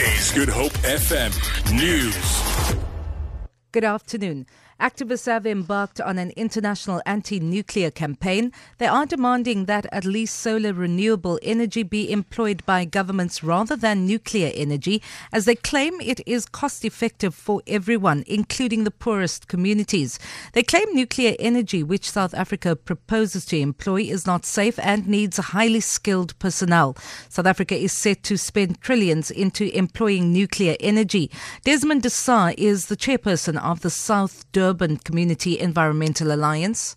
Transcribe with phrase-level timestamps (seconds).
[0.00, 1.30] Is Good Hope FM
[1.72, 2.76] News.
[3.70, 4.46] Good afternoon.
[4.80, 8.52] Activists have embarked on an international anti nuclear campaign.
[8.78, 14.04] They are demanding that at least solar renewable energy be employed by governments rather than
[14.06, 15.00] nuclear energy,
[15.32, 20.18] as they claim it is cost effective for everyone, including the poorest communities.
[20.54, 25.38] They claim nuclear energy, which South Africa proposes to employ, is not safe and needs
[25.38, 26.96] highly skilled personnel.
[27.28, 31.30] South Africa is set to spend trillions into employing nuclear energy.
[31.62, 36.96] Desmond D'Sa is the chairperson of the South Durban Community Environmental Alliance?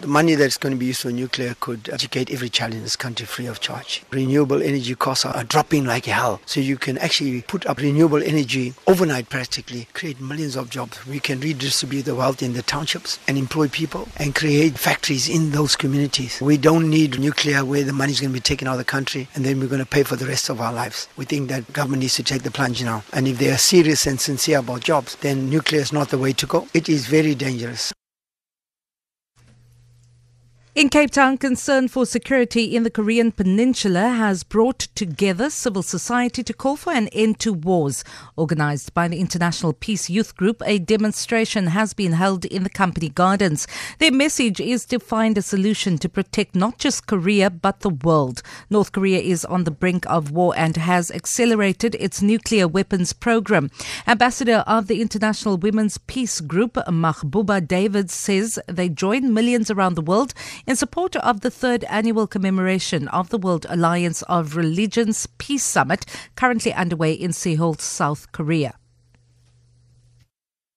[0.00, 2.96] The money that's going to be used for nuclear could educate every child in this
[2.96, 4.02] country free of charge.
[4.10, 6.40] Renewable energy costs are dropping like hell.
[6.46, 11.06] So you can actually put up renewable energy overnight practically, create millions of jobs.
[11.06, 15.50] We can redistribute the wealth in the townships and employ people and create factories in
[15.50, 16.40] those communities.
[16.40, 18.84] We don't need nuclear where the money is going to be taken out of the
[18.84, 21.08] country and then we're going to pay for the rest of our lives.
[21.18, 23.04] We think that government needs to take the plunge now.
[23.12, 26.32] And if they are serious and sincere about jobs, then nuclear is not the way
[26.32, 26.68] to go.
[26.72, 27.92] It is very dangerous.
[30.72, 36.44] In Cape Town, concern for security in the Korean Peninsula has brought together civil society
[36.44, 38.04] to call for an end to wars.
[38.36, 43.08] Organized by the International Peace Youth Group, a demonstration has been held in the company
[43.08, 43.66] gardens.
[43.98, 48.40] Their message is to find a solution to protect not just Korea but the world.
[48.70, 53.72] North Korea is on the brink of war and has accelerated its nuclear weapons program.
[54.06, 60.00] Ambassador of the International Women's Peace Group, Mahbuba David, says they join millions around the
[60.00, 60.32] world
[60.66, 66.06] in support of the third annual commemoration of the World Alliance of Religions Peace Summit,
[66.36, 68.74] currently underway in Seoul, South Korea.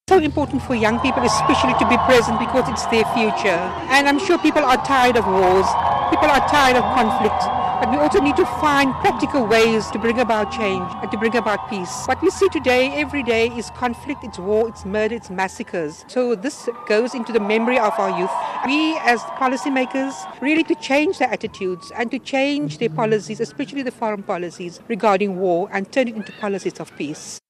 [0.09, 3.61] So important for young people, especially to be present because it's their future.
[3.87, 5.65] And I'm sure people are tired of wars,
[6.09, 7.41] people are tired of conflict.
[7.79, 11.35] But we also need to find practical ways to bring about change and to bring
[11.35, 12.05] about peace.
[12.05, 16.05] What we see today, every day, is conflict, it's war, it's murder, it's massacres.
[16.07, 18.31] So this goes into the memory of our youth.
[18.65, 23.91] We, as policymakers, really to change their attitudes and to change their policies, especially the
[23.91, 27.42] foreign policies regarding war, and turn it into policies of peace.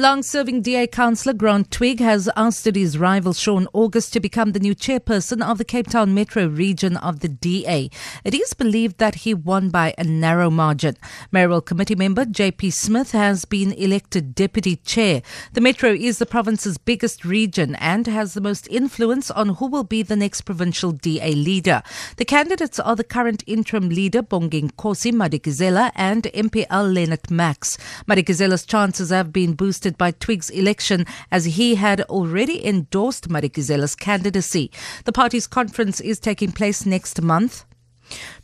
[0.00, 4.60] Long serving DA councillor Grant Twigg has ousted his rival Sean August to become the
[4.60, 7.90] new chairperson of the Cape Town Metro region of the DA.
[8.22, 10.96] It is believed that he won by a narrow margin.
[11.32, 15.20] Mayoral Committee member JP Smith has been elected deputy chair.
[15.54, 19.82] The Metro is the province's biggest region and has the most influence on who will
[19.82, 21.82] be the next provincial DA leader.
[22.18, 27.76] The candidates are the current interim leader Bonginkosi Madikizela and MPL Lennit Max.
[28.06, 34.70] Madikizela's chances have been boosted by Twigg's election as he had already endorsed Madikizela's candidacy.
[35.04, 37.64] The party's conference is taking place next month.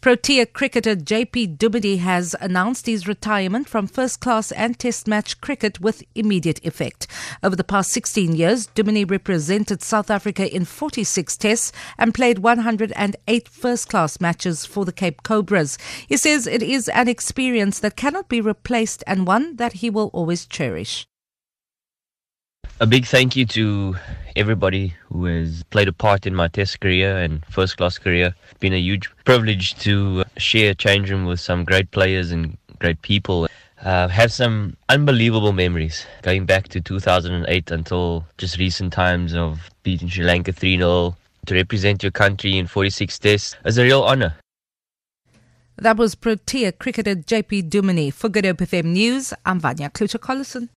[0.01, 5.81] Protea cricketer JP Duminy has announced his retirement from first class and test match cricket
[5.81, 7.07] with immediate effect.
[7.43, 13.49] Over the past 16 years, Duminy represented South Africa in 46 tests and played 108
[13.49, 15.79] first class matches for the Cape Cobras.
[16.07, 20.11] He says it is an experience that cannot be replaced and one that he will
[20.13, 21.07] always cherish.
[22.85, 23.97] A big thank you to
[24.37, 28.35] everybody who has played a part in my test career and first class career.
[28.51, 32.59] It's been a huge privilege to share a change room with some great players and
[32.81, 33.49] great people.
[33.83, 40.11] Uh, have some unbelievable memories going back to 2008 until just recent times of beating
[40.11, 44.35] Sri Lanka 3 0 to represent your country in 46 tests is a real honor.
[45.77, 48.13] That was Protea cricketer JP Duminy.
[48.13, 50.69] For Good Hope FM News, I'm Vanya Kluter-Collison.